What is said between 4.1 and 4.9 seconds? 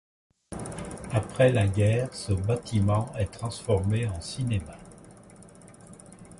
cinéma.